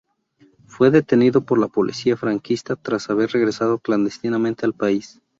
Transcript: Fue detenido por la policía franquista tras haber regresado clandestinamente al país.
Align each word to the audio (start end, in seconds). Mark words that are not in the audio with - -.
Fue 0.65 0.89
detenido 0.89 1.41
por 1.41 1.59
la 1.59 1.67
policía 1.67 2.17
franquista 2.17 2.75
tras 2.75 3.11
haber 3.11 3.29
regresado 3.33 3.77
clandestinamente 3.77 4.65
al 4.65 4.73
país. 4.73 5.21